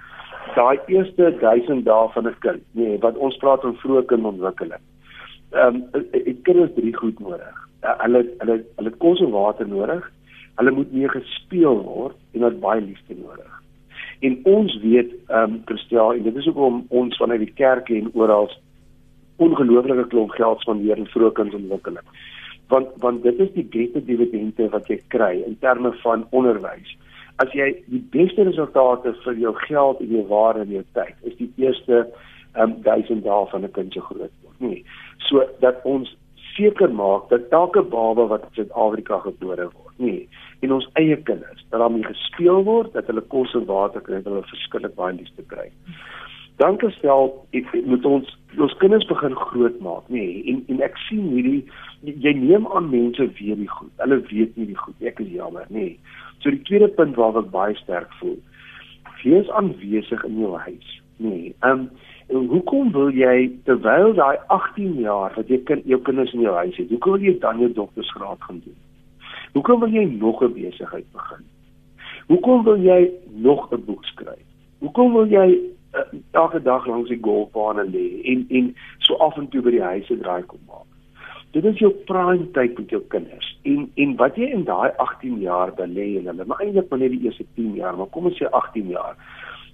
[0.54, 4.84] daai eerste 1000 dae van 'n kind nê wat ons praat van vroeë kindontwikkeling
[5.52, 10.12] ehm um, ek kinders drie goed nodig uh, hulle hulle hulle kos en water nodig
[10.56, 13.60] hulle moet mee gespeel word en wat baie liefde nodig
[14.20, 17.94] En ons weet ehm um, Christel en dit is ook om ons vanuit die kerke
[17.96, 18.50] en oral
[19.36, 22.10] ongelooflike klomp geld spandeer in vroeë kindontwikkeling.
[22.68, 26.92] Want want dit is die beste dividende wat jy kry in terme van onderwys.
[27.40, 31.36] As jy die beste resultate vir jou geld en jou ware en jou tyd, is
[31.38, 32.06] die eerste
[32.54, 34.58] ehm um, 1000 dae van 'n kind se groot word.
[34.58, 34.84] Nee.
[35.28, 36.16] So dat ons
[36.56, 40.28] seker maak dat elke baba wat in Suid-Afrika gebore word, nee,
[40.60, 44.32] en ons eie kinders, dat daarmee gespeel word, dat hulle kos en water kry, dat
[44.32, 45.70] hulle verskillik baie liefde kry.
[46.60, 47.46] dan gestel
[47.84, 50.20] moet ons ons kinders begin grootmaak, nê?
[50.20, 51.62] Nee, en en ek sien hierdie
[52.24, 53.92] jy neem aan mense weet nie goed.
[54.02, 55.06] Hulle weet nie die goed.
[55.08, 55.86] Ek is jammer, nê.
[55.86, 56.18] Nee.
[56.40, 58.38] So die tweede punt waar ek baie sterk voel.
[59.22, 61.28] Wees aanwesig in jou huis, nê.
[61.28, 61.54] Nee.
[61.66, 61.90] Um
[62.30, 66.76] hoekom wil jy terwyl daai 18 jaar wat jy kind jou kinders in jou huis
[66.78, 68.76] het, hoekom wil jy dan jou doktorsgraad gaan doen?
[69.56, 71.44] Hoekom wil jy nog 'n besigheid begin?
[72.30, 74.46] Hoekom wil jy nog 'n boek skryf?
[74.78, 75.58] Hoekom wil jy
[75.94, 79.82] uh, elke dag langs die golfbane lê en en so af en toe by die
[79.82, 80.89] huis se draai kom maak.
[81.50, 83.48] Dit is jou prime tyd met jou kinders.
[83.62, 87.14] En en wat jy in daai 18 jaar belê en hulle, maar eintlik maar net
[87.16, 89.16] die eerste 10 jaar, maar kom ons sê 18 jaar.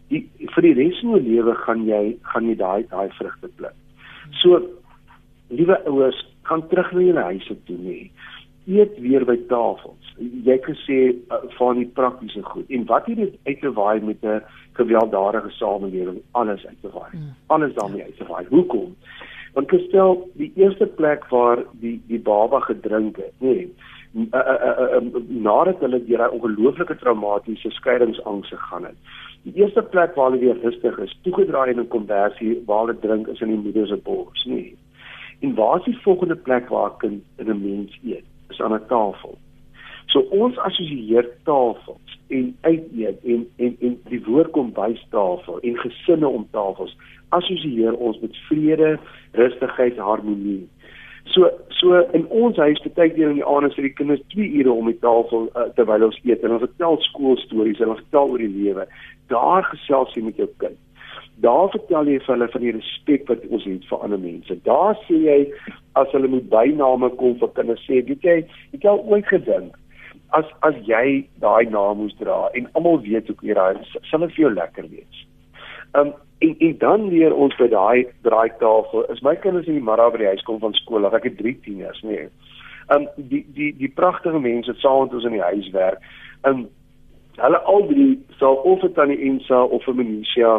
[0.08, 0.22] Die
[0.54, 3.76] vir die res van jou lewe gaan jy gaan jy daai daai vrugte pluk.
[4.40, 4.62] So
[5.48, 8.10] liewe ouers, gaan terug na julle huise toe nie.
[8.66, 10.14] Eet weer by tafels.
[10.18, 12.66] Jy kan sê uh, van die praktiese goed.
[12.72, 14.42] En wat hier uit te waai met 'n
[14.78, 17.12] gewelddadige samelewing alles uit te waai.
[17.12, 17.34] Mm.
[17.46, 18.46] Alles daarmee uit te waai.
[18.48, 18.96] Hoekom?
[19.56, 23.62] Want gestel die eerste plek waar die die baba gedrink het, nee,
[24.12, 28.98] uh, uh, uh, uh, nadat hulle deur 'n ongelooflike traumatiese skeiingsangs gegaan het.
[29.42, 33.26] Die eerste plek waar hulle weer rustig is, toegedraai in 'n konversie waar hulle drink
[33.26, 34.44] is in die moeder se bors.
[34.44, 34.76] Nee.
[35.40, 38.24] En waar is die volgende plek waar 'n kind in 'n mens eet?
[38.48, 39.38] Is aan 'n tafel.
[40.06, 46.28] So ons assosieer tafels en uiteet en en en die woord kom bystafel en gesinne
[46.28, 46.96] om tafels
[47.34, 48.96] assosieer ons met vrede,
[49.38, 50.64] rustigheid, harmonie.
[51.34, 54.90] So so in ons huis partykeer in die aande sit die kinders 2 ure om
[54.90, 58.52] die tafel uh, terwyl ons eet en ons vertel skoolstories en ons vertel oor die
[58.54, 58.86] lewe.
[59.32, 60.78] Daar gesels jy met jou kind.
[61.44, 64.56] Daar vertel jy vir hulle van die respek wat ons het vir ander mense.
[64.64, 65.40] Daar sê jy
[66.00, 68.38] as hulle met byname kom vir kinders sê, weet jy,
[68.72, 69.76] het al ooit gedink
[70.34, 73.76] as as jy daai naam moes dra en almal weet hoe jy raai,
[74.10, 75.20] sal dit vir jou lekker wees.
[75.98, 76.14] Um
[76.46, 79.04] en en dan leer ons by daai draaitafel.
[79.12, 81.54] Is my kinders in die middag by die huis kom van skool, ek het 3
[81.64, 82.28] tieners, nee.
[82.94, 86.02] Um die die die pragtige mense wat saam met ons in die huis werk.
[86.48, 86.66] Um
[87.36, 90.52] hulle al drie sal of dit aan die Ensa of vir Minusia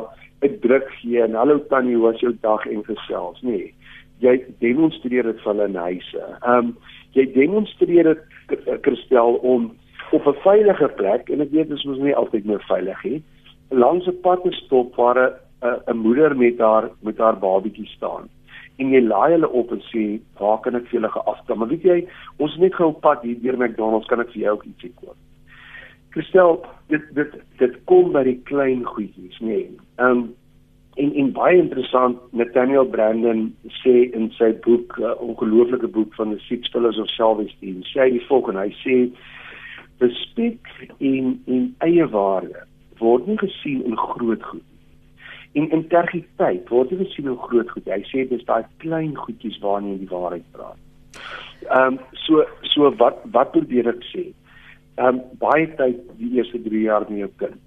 [0.45, 3.73] 'n druk gee en hallo tannie, hoe was jou dag en gesels, nee.
[4.19, 6.23] Jy demonstreer dit van in huise.
[6.45, 6.77] Um
[7.13, 9.71] jy demonstreer dit Christel om
[10.11, 13.23] op 'n veilige plek en ek weet dit is mos nie altyd meer veilig nie
[13.69, 18.29] langs 'n pad te stop waar 'n 'n moeder met haar met haar babatjie staan.
[18.77, 21.83] En jy laai hulle op en sê waar kan ek vir julle geafkom maar weet
[21.83, 24.65] jy ons is net gou op pad hier deur McDonald's kan ek vir jou ook
[24.65, 25.15] ietsie koop?
[26.09, 29.47] Christel dit dit dit kom by die klein goedjies nê.
[29.47, 29.69] Nee.
[29.97, 30.35] um,
[30.97, 36.33] en en baie interessant Nathaniel Brandon sê in sy boek 'n uh, ongelooflike boek van
[36.33, 37.83] the six pillars of self-esteem.
[37.83, 38.95] Sê hy die volgende hy sê
[39.99, 42.65] respek en en eie waarde
[42.99, 44.65] word nie gesien in groot goed
[45.57, 47.87] en integriteit word nie gesien in groot goed.
[47.89, 50.81] Hy sê dis daai klein goedjies waarna jy die waarheid praat.
[51.67, 52.43] Ehm um, so
[52.73, 54.27] so wat wat probeer ek sê?
[54.97, 57.61] Ehm um, baie tyd die eerste 3 jaar met jou kind.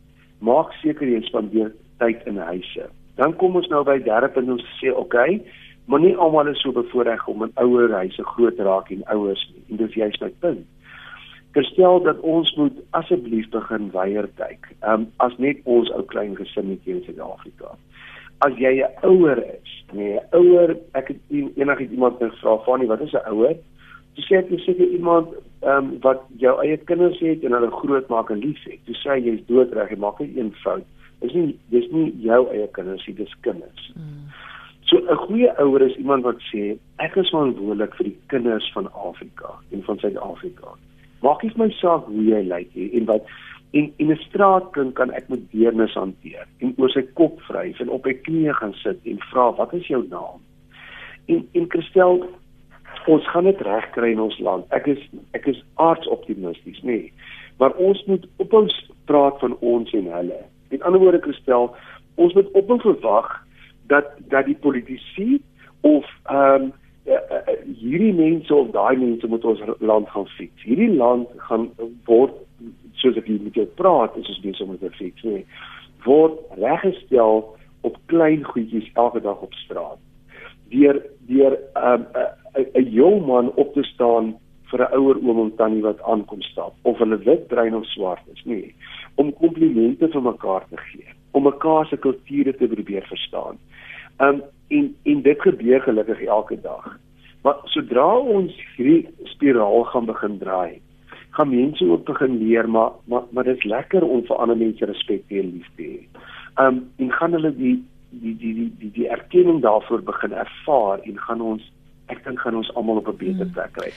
[0.51, 1.73] Maak seker jy spandeer
[2.03, 2.87] tyd in huise.
[3.21, 5.41] Dan kom ons nou by derde punt ons sê oké okay,
[5.87, 9.65] maar nie almal is so bevoordeel om in ouer huise groot raak en ouers nie.
[9.71, 10.67] En dis juist my punt
[11.53, 14.69] Verstel dat ons moet asseblief begin weier kyk.
[14.81, 17.75] Ehm um, as net ons ou klein gesinnetjie in Suid-Afrika.
[18.47, 22.89] As jy 'n ouer is, nee, 'n ouer, ek het enigiets iemand gevra van nie,
[22.89, 23.57] wat is 'n ouer?
[24.15, 25.29] Jy sê jy sê iemand
[25.63, 28.81] ehm um, wat jou eie kinders het en hulle grootmaak en liefhet.
[28.87, 30.87] Jy sê jy's doodreg, jy maak net een fout
[31.21, 33.91] is nie dis nie jou eie kinders nie, dis kinders.
[33.97, 34.29] Mm.
[34.89, 38.93] So 'n goeie ouer is iemand wat sê ek is verantwoordelik vir die kinders van
[38.93, 40.75] Afrika en van Suid-Afrika.
[41.23, 43.27] Maak nie my saak hoe jy lyk nie en wat
[43.73, 47.89] en in 'n straatkind kan ek met deernis hanteer en oor sy kop vryf en
[47.89, 50.41] op sy knieë gaan sit en vra wat is jou naam?
[51.27, 52.25] En en Christel
[53.07, 54.65] ons gaan dit regkry in ons land.
[54.71, 54.99] Ek is
[55.33, 56.87] ek is aardsoptimisties, nê.
[56.87, 57.13] Nee.
[57.59, 58.69] Maar ons moet ophou
[59.05, 61.75] praat van ons en hulle Met ander woorde gestel,
[62.15, 63.47] ons moet op en verwag
[63.87, 65.43] dat dat die politici
[65.81, 66.73] of ehm um,
[67.81, 70.53] hierdie mense of daai mense moet ons land gaan fix.
[70.63, 71.71] Hierdie land gaan
[72.09, 72.37] word
[73.01, 75.47] soos ek met jou praat, is ons besig om dit te fix, nee.
[76.05, 77.43] Word reggestel
[77.87, 79.99] op klein goedjies elke dag op straat.
[80.71, 84.37] Deur deur ehm, 'n um, 'n jong man op te staan
[84.71, 88.23] vir 'n ouer oom of tannie wat aankom stap of hulle wit, bruin of swart
[88.35, 88.75] is, nee
[89.21, 93.61] om komplimente vir mekaar te gee, om mekaar se kulture te probeer verstaan.
[94.19, 96.99] Um en en dit gebeur gelukkig elke dag.
[97.43, 100.81] Maar sodra ons hierdie spiraal gaan begin draai,
[101.37, 104.85] gaan mense ook begin leer maar maar maar dit is lekker om vir ander mense
[104.85, 106.01] respek en liefde te hê.
[106.67, 107.77] Um en gaan hulle die
[108.11, 111.71] die die die die die erkenning daarvoor begin ervaar en gaan ons
[112.11, 113.55] ek dink gaan ons almal op 'n beter hmm.
[113.55, 113.91] plek kry.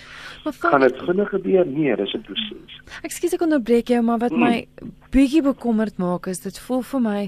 [0.59, 1.65] Gaan dit vinnig gebeur?
[1.67, 2.73] Nee, dis 'n proses.
[3.01, 4.39] Ekskuus ek onderbreek jou, maar wat mm.
[4.39, 4.67] my
[5.09, 7.21] bietjie bekommerd maak is dit voel vir my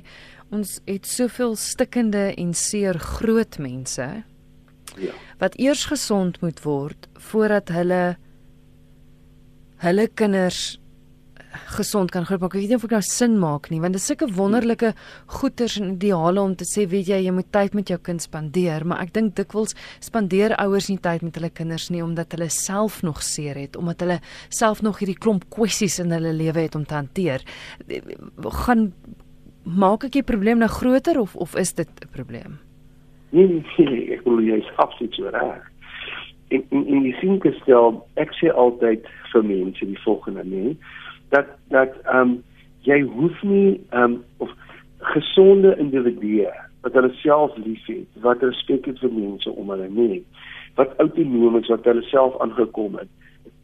[0.53, 4.07] ons het soveel stikkende en seer groot mense.
[5.01, 5.13] Ja.
[5.41, 8.15] Wat eers gesond moet word voordat hulle
[9.83, 10.77] hulle kinders
[11.75, 12.55] gesond kan groot maak.
[12.55, 14.91] Ek weet nie of ek nou sin maak nie, want dit is sulke wonderlike
[15.37, 18.85] goeters en ideale om te sê, weet jy, jy moet tyd met jou kind spandeer,
[18.87, 23.01] maar ek dink dikwels spandeer ouers nie tyd met hulle kinders nie omdat hulle self
[23.07, 26.85] nog seer het, omdat hulle self nog hierdie klomp kwessies in hulle lewe het om
[26.87, 27.45] te hanteer.
[28.65, 28.89] Gaan
[29.65, 32.59] maak ek die probleem nou groter of of is dit 'n probleem?
[33.29, 35.61] Nee, nee, nee, ek wil jy is absoluut so reg.
[36.49, 40.77] In in in die sin gestel, ek sê altyd vir mense die volgende, nee
[41.29, 42.43] dat dat ehm um,
[42.81, 44.49] jy hoef nie ehm um, of
[44.97, 46.51] gesonde individue
[46.81, 50.23] wat hulle self liefhet, wat respek het vir mense om hulle nie,
[50.77, 53.09] wat autonoom is wat hulle self aangekom het,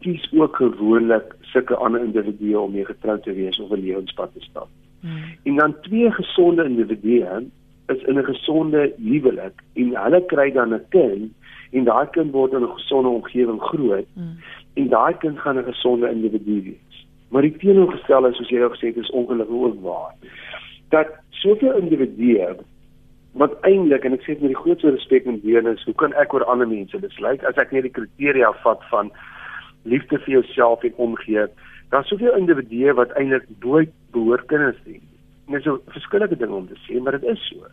[0.01, 4.41] kies ook gewoonlik sulke ander individue om mee getroud te wees of 'n lewenspad te
[4.49, 4.69] stap.
[5.01, 5.37] Hmm.
[5.43, 7.49] En dan twee gesonde individue
[7.87, 11.31] is in 'n gesonde huwelik en hulle kry dan 'n kind
[11.71, 14.37] en daai kind word in 'n gesonde omgewing groot hmm.
[14.73, 17.07] en daai kind gaan 'n gesonde individu wees.
[17.29, 20.13] Maar die teenoorgestelde soos jy nou gesê het is ongelukkig ook waar.
[20.89, 22.55] Dat soveel individue
[23.39, 26.33] wat eintlik en ek sê dit met die grootste respek en deernis, hoe kan ek
[26.35, 29.11] oor ander mense besluit as ek net die kriteria vat van
[29.83, 31.47] liefde vir jouself en omgee?
[31.95, 34.99] Daar's soveel individue wat eintlik nooit behoort kinders te hê.
[35.51, 37.65] Dit is 'n verskillende ding om te sê, maar dit is so.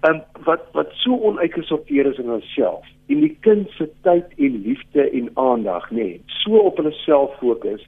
[0.00, 4.62] Ehm um, wat wat so onuitgesorteer is in hulself en die kind se tyd en
[4.62, 7.86] liefde en aandag, nê, nee, so op hulle self fokus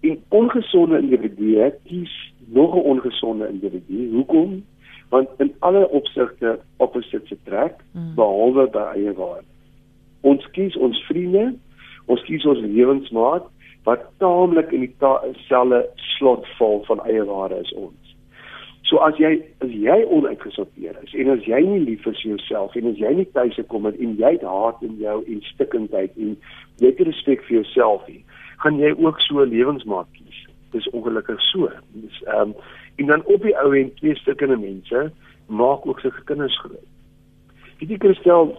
[0.00, 4.10] en ongesonde individue kies nog 'n ongesonde individu.
[4.10, 4.64] Hoekom?
[5.08, 8.14] Want in alle opsigte opposites trek mm.
[8.14, 9.46] behalwe by eie waarde.
[10.20, 11.54] Ons kies ons vriende,
[12.04, 13.44] ons kies ons lewensmaat
[13.84, 15.84] wat taamlik in dieselfde
[16.16, 18.04] slot val van eie waarde as ons.
[18.84, 22.76] So as jy as jy onuitgesorteer is en as jy nie lief is vir jouself
[22.76, 26.16] en as jy nie tuis gekom het en jy het haat in jou en stikkindheid
[26.20, 26.34] en
[26.82, 28.20] jy het respek vir jouself nie,
[28.64, 30.40] gaan jy ook so 'n lewensmaat kies.
[30.72, 31.70] Dis ongelukkig so.
[31.94, 32.54] Dis ehm um,
[32.96, 35.10] en dan op die ou en twee stukkende mense
[35.46, 36.88] maak ook sy kinders groot.
[37.80, 38.54] Weet jy Christel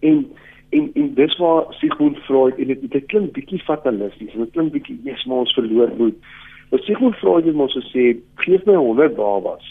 [0.00, 0.26] en
[0.70, 4.72] en en dis waar Sigmund Freud en dit dit klink bietjie fatalisties en dit klink
[4.72, 6.16] bietjie yes maar ons verloor moed.
[6.70, 9.68] Maar Sigmund Freud het mos gesê gee my 100 babas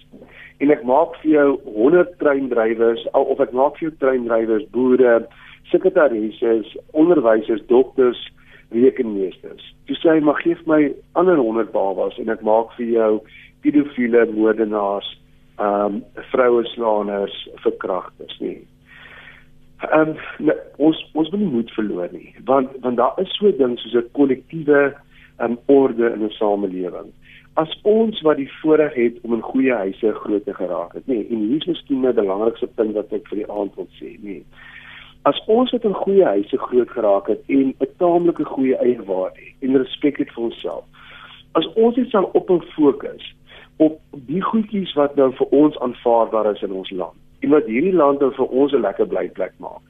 [0.63, 5.17] en ek maak vir jou 100 treindrywers of ek maak vir jou treindrywers, boere,
[5.71, 6.53] sekretarisse,
[6.95, 8.21] onderwysers, dokters,
[8.71, 9.73] rekenmeesters.
[9.89, 10.87] Toe sê hy mag gee my
[11.19, 13.11] ander 100 babas en ek maak vir jou
[13.65, 15.11] pedofiele moordenaars,
[15.59, 15.99] ehm um,
[16.31, 18.57] vroueslaaners, verkragters nie.
[19.79, 23.51] Ehm um, nee, ons ons wil nie moed verloor nie, want want daar is so
[23.57, 27.11] ding soos 'n kollektiewe ehm um, orde in 'n samelewing.
[27.53, 31.27] As ons wat die voorreg het om in goeie huise groot te geraak het, nê,
[31.29, 34.43] en hier is miskien my belangrikste punt wat ek vir die aand wil sê, nê
[35.25, 39.43] as ons uit 'n goeie huise groot geraak het en 'n taamlike goeie eie waarde
[39.59, 40.83] en respek het vir onsself.
[41.51, 43.35] As ons net sal op 'n fokus
[43.77, 47.95] op die goedjies wat nou vir ons aanvaarbaar is in ons land en wat hierdie
[47.95, 49.83] land nou vir ons 'n lekker blyplek maak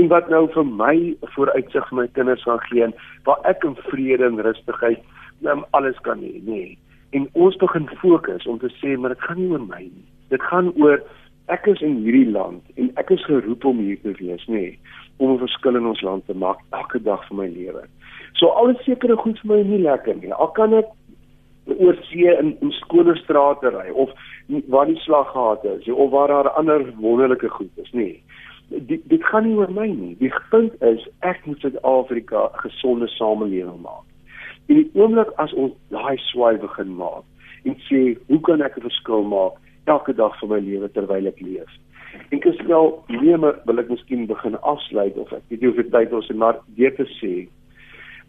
[0.00, 0.96] en wat nou vir my
[1.36, 2.88] vooruitsig vir my kinders gaan gee
[3.28, 5.00] waar ek in vrede en rustigheid
[5.44, 6.78] um, alles kan hê nê nee.
[7.12, 10.42] en ons begin fokus om te sê maar dit gaan nie oor my nie dit
[10.50, 10.98] gaan oor
[11.52, 14.78] ek is in hierdie land en ek is geroep om hier te wees, nê, nee,
[15.18, 17.84] om 'n verskil in ons land te maak elke dag van my lewe.
[18.34, 20.32] So alles sekere goed vir my nie lekker nie.
[20.32, 20.88] Al kan ek
[21.66, 24.10] oor see in, in skone strate ry of
[24.68, 27.90] waar die slaggate is of waar daar ander wonderlike goed is.
[27.92, 28.22] Nee.
[28.68, 30.16] Dit dit gaan nie oor my nie.
[30.20, 34.04] Die punt is ek moet Suid-Afrika 'n gesonde samelewing maak.
[34.68, 37.24] En die oomblik as ons daai swaai begin maak
[37.64, 39.60] en sê, hoe kan ek 'n verskil maak?
[39.84, 41.72] elke dag van my lewe terwyl ek leef.
[42.32, 45.90] En ek stel nee, maar wil ek miskien begin afsluit of ek weet nie dit
[45.92, 47.32] tyd is maar deur te sê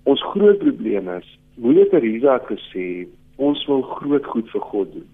[0.09, 2.88] ons groot probleem is Teresa het gesê
[3.36, 5.07] ons wil groot goed vir God doen.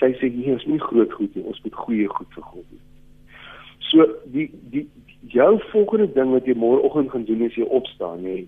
[0.00, 2.84] Sy sê nee, ons nie groot goed nie, ons moet goeie goed vir God doen.
[3.90, 4.86] So die die
[5.32, 8.44] jou volgende ding wat jy môreoggend gaan doen as jy opstaan, nê.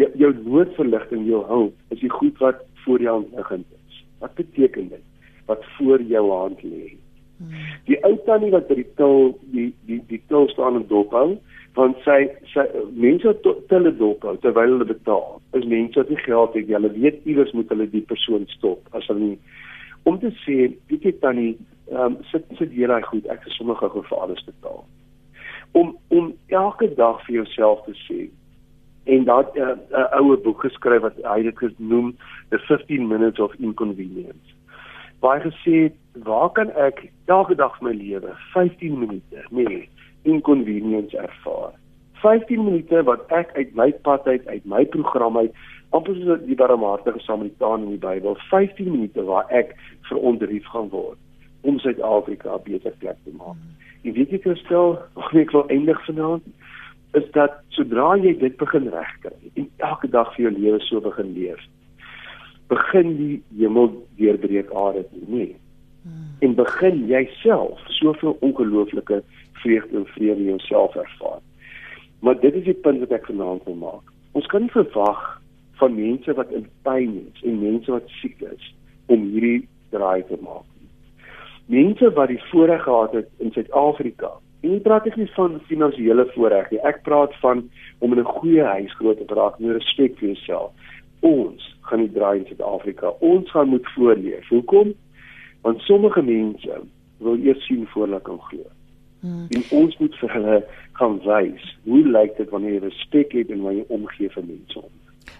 [0.00, 4.04] Jou, jou noodverligting, jou hulp is die goed wat voor jou liggend is.
[4.22, 5.08] Wat beteken dit?
[5.46, 6.96] wat voor jou hand lê.
[7.84, 11.34] Die ou tannie wat by die til die die die til staan en dophou,
[11.74, 13.32] want sy sy mense
[13.68, 15.40] telle dophou terwyl hulle betaal.
[15.56, 19.06] Is mense wat nie geld het, hulle weet iewers moet hulle die persoon stop as
[19.08, 19.38] hulle nie
[20.02, 21.52] om te sê, weet jy tannie,
[21.92, 24.84] ehm um, sit sit hier daai goed, ek is sommer gou vir alles betaal.
[25.78, 28.20] Om om elke dag vir jouself te sê
[29.14, 32.14] en dat 'n uh, uh, ouer boek geskryf wat hy dit genoem
[32.50, 34.48] the 15 minutes of inconvenience.
[35.20, 39.88] Waar gesê waar kan ek elke dag my lewe 15 minute nee
[40.22, 41.72] inconvenience ervaar?
[42.22, 45.54] 15 minute wat ek uit my pad uit uit my program uit
[45.96, 49.74] amper soos die barmhartige Samaritaan in die Bybel 15 minute waar ek
[50.08, 51.18] verontrief gaan word
[51.62, 53.58] om Suid-Afrika 'n beter plek te maak.
[54.02, 56.46] En weet jy Christel, nog nie ek wil eindig vanaand
[57.12, 61.34] is dat sodra jy dit begin regkry en elke dag vir jou lewe so begin
[61.36, 61.60] leef,
[62.72, 65.56] begin die hemel deurbreek aarde toe, nee.
[66.02, 66.30] Hmm.
[66.40, 69.20] En begin jouself soveel ongelooflike
[69.62, 71.40] vreugde en vrede in jouself ervaar.
[72.20, 74.12] Maar dit is die punt wat ek vanaand wil maak.
[74.38, 75.24] Ons kan nie verwag
[75.80, 78.70] van mense wat in pyn is en mense wat siek is
[79.06, 80.90] om hierdie draai te maak nie.
[81.78, 86.68] Mense wat die voorreg gehad het in Suid-Afrika En ek praat nie van finansiële voorreg
[86.70, 86.78] nie.
[86.86, 87.64] Ek praat van
[87.98, 90.70] om in 'n goeie huis groot te raak met respek vir jouself.
[91.20, 93.10] Ons gaan nie draai in Suid-Afrika.
[93.20, 94.48] Ons gaan moet voorleef.
[94.48, 94.94] Hoekom?
[95.62, 96.80] Want sommige mense
[97.18, 98.62] wil eers sien voor hulle kan glo.
[99.22, 99.46] Hmm.
[99.54, 100.58] En ons moet vir hulle
[100.98, 104.82] gaan wys hoe lyk dit wanneer jy respek het en wanneer jy omgee vir mense
[104.82, 104.90] om.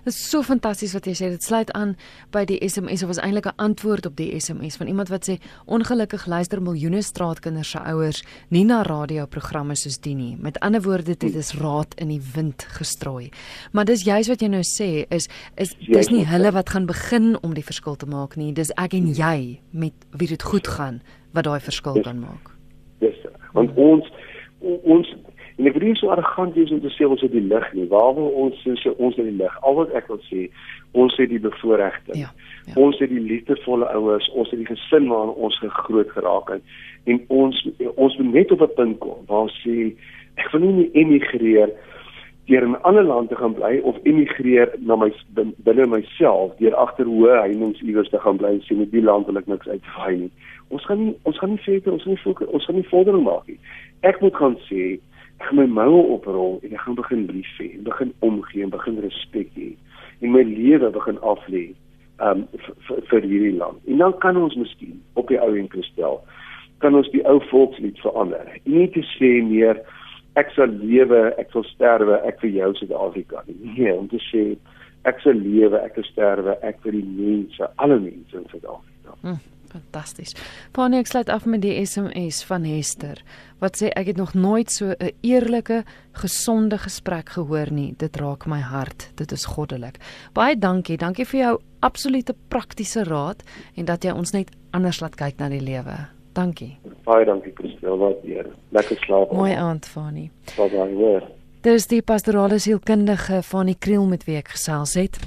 [0.03, 1.29] Dit is so fantasties wat jy sê.
[1.31, 1.93] Dit sluit aan
[2.35, 5.39] by die SMS of was eintlik 'n antwoord op die SMS van iemand wat sê
[5.67, 10.37] ongelukkig luister miljoene straatkinders se ouers nie na radioprogramme soos die nie.
[10.37, 13.31] Met ander woorde, dit is raad in die wind gestrooi.
[13.73, 17.37] Maar dis juist wat jy nou sê is is dis nie hulle wat gaan begin
[17.43, 18.53] om die verskil te maak nie.
[18.53, 21.03] Dis ek en jy met wie dit goed gaan
[21.33, 22.52] wat daai verskil kan maak.
[23.53, 24.13] Want ons
[24.63, 25.15] ons
[25.63, 27.85] En ek wil nie so arrogant wees om te sê ons het die lig nie.
[27.91, 29.59] Waar wil ons sê ons het die lig?
[29.67, 30.47] Al wat ek wil sê,
[30.99, 32.17] ons het die bevoorregte.
[32.19, 32.33] Ja,
[32.67, 32.75] ja.
[32.81, 36.75] Ons het die liefdevolle ouers, ons het die gesin waarin ons groot geraak het.
[37.11, 37.63] En ons
[37.95, 39.93] ons moet net op 'n punt kom waar ons sê
[40.41, 41.71] ek wil nie emigreer
[42.47, 45.13] deur in 'n ander land te gaan bly of emigreer na my
[45.57, 49.27] binne myself deur agter hoë heininge iewers te gaan bly en sê met die land
[49.27, 50.31] wil ek niks uitvaai nie.
[50.73, 53.49] Ons gaan nie ons gaan nie verder ons gaan nie ons gaan nie vordering maak
[53.51, 53.59] nie.
[54.09, 54.97] Ek moet gaan sê
[55.39, 58.75] ek gaan my moue oprol en ek gaan begin lief hê en begin omgee en
[58.75, 59.73] begin respek hê
[60.23, 61.65] en my lewe begin aflê
[62.23, 62.45] um
[63.11, 63.81] vir hierdie land.
[63.91, 66.21] En dan kan ons miskien op die ou en kristel
[66.83, 68.49] kan ons die ou volkslied verander.
[68.67, 69.79] Nie te sê meer
[70.41, 73.59] ek sal lewe, ek sal sterwe, ek vir jou Suid-Afrika nie.
[73.77, 74.45] Nee, om te sê
[75.09, 79.19] ek sal lewe, ek sal sterwe, ek vir die mense, alle mense in Suid-Afrika.
[79.23, 79.41] Mm.
[79.73, 80.37] Fantasties.
[80.77, 83.23] Fanny ek sluit af met die SMS van Hester
[83.63, 87.95] wat sê ek het nog nooit so 'n eerlike, gesonde gesprek gehoor nie.
[87.97, 89.11] Dit raak my hart.
[89.15, 89.99] Dit is goddelik.
[90.33, 90.97] Baie dankie.
[90.97, 93.43] Dankie vir jou absolute praktiese raad
[93.77, 96.09] en dat jy ons net anders laat kyk na die lewe.
[96.33, 96.79] Dankie.
[97.05, 97.99] Baie dankie Christel.
[97.99, 98.47] Wat weer.
[98.71, 99.33] Lekker slaap.
[99.33, 100.31] Mooi aand Fanny.
[100.57, 101.23] Baie weer.
[101.63, 105.19] Dis die pastorale sielkundige Fanny Kriel met wie ek gesels het.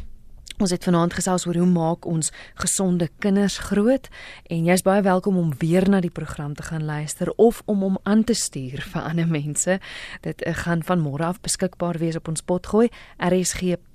[0.56, 2.32] Ons het vanaand gesels oor hoe maak ons
[2.64, 4.08] gesonde kinders groot
[4.48, 7.98] en jy's baie welkom om weer na die program te gaan luister of om hom
[8.08, 9.80] aan te stuur vir ander mense.
[10.24, 12.88] Dit eh, gaan van môre af beskikbaar wees op ons potgooi
[13.20, 13.86] rsg.co.za.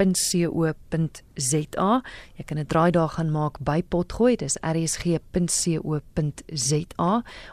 [2.36, 5.22] Jy kan 'n draaidag gaan maak by potgooi, dis rsg.co.za